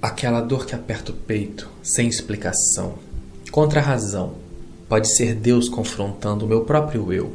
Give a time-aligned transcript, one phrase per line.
[0.00, 2.94] Aquela dor que aperta o peito, sem explicação,
[3.50, 4.34] contra a razão,
[4.88, 7.32] pode ser Deus confrontando o meu próprio eu.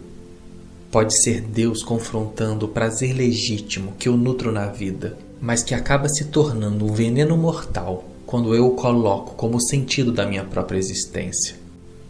[0.91, 6.07] Pode ser Deus confrontando o prazer legítimo que eu nutro na vida, mas que acaba
[6.07, 11.55] se tornando um veneno mortal quando eu o coloco como sentido da minha própria existência.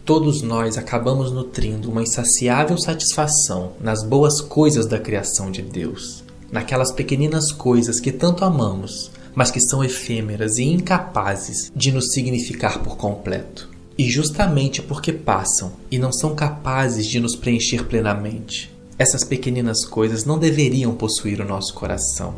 [0.04, 6.92] Todos nós acabamos nutrindo uma insaciável satisfação nas boas coisas da criação de Deus, naquelas
[6.92, 12.96] pequeninas coisas que tanto amamos, mas que são efêmeras e incapazes de nos significar por
[12.96, 13.68] completo.
[13.96, 20.24] E justamente porque passam e não são capazes de nos preencher plenamente, essas pequeninas coisas
[20.24, 22.34] não deveriam possuir o nosso coração.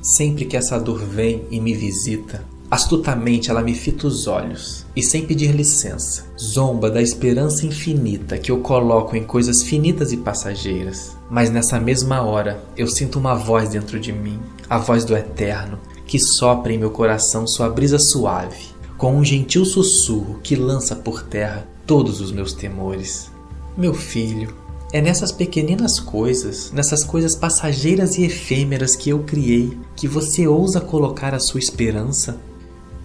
[0.00, 5.02] Sempre que essa dor vem e me visita, astutamente ela me fita os olhos e,
[5.02, 11.14] sem pedir licença, zomba da esperança infinita que eu coloco em coisas finitas e passageiras.
[11.28, 15.78] Mas nessa mesma hora eu sinto uma voz dentro de mim, a voz do Eterno,
[16.10, 18.64] que sopra em meu coração sua brisa suave,
[18.98, 23.30] com um gentil sussurro que lança por terra todos os meus temores.
[23.78, 24.52] Meu filho,
[24.92, 30.80] é nessas pequeninas coisas, nessas coisas passageiras e efêmeras que eu criei, que você ousa
[30.80, 32.40] colocar a sua esperança?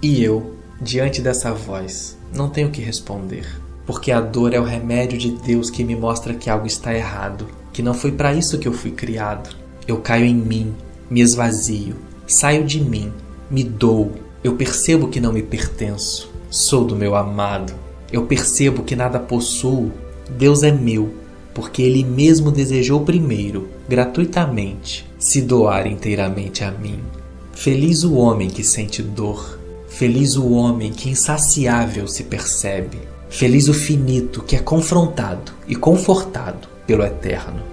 [0.02, 3.46] E eu, diante dessa voz, não tenho que responder,
[3.86, 7.46] porque a dor é o remédio de Deus que me mostra que algo está errado,
[7.72, 9.56] que não foi para isso que eu fui criado.
[9.88, 10.74] Eu caio em mim,
[11.08, 11.96] me esvazio,
[12.28, 13.12] saio de mim,
[13.50, 14.12] me dou.
[14.44, 17.74] Eu percebo que não me pertenço, sou do meu amado.
[18.12, 19.92] Eu percebo que nada possuo,
[20.38, 27.00] Deus é meu porque ele mesmo desejou primeiro, gratuitamente, se doar inteiramente a mim.
[27.54, 32.98] Feliz o homem que sente dor, feliz o homem que insaciável se percebe,
[33.30, 37.64] feliz o finito que é confrontado e confortado pelo eterno.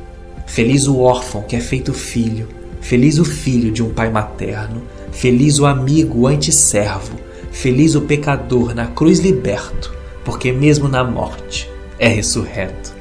[0.46, 2.46] Feliz o órfão que é feito filho,
[2.82, 7.16] feliz o filho de um pai materno, feliz o amigo anti-servo,
[7.50, 12.92] feliz o pecador na cruz liberto, porque mesmo na morte é ressurreto.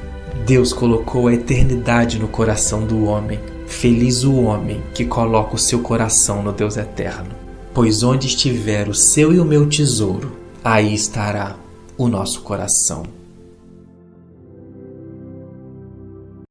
[0.46, 3.38] Deus colocou a eternidade no coração do homem.
[3.66, 7.30] Feliz o homem que coloca o seu coração no Deus eterno.
[7.74, 11.56] Pois onde estiver o seu e o meu tesouro, aí estará
[11.96, 13.21] o nosso coração.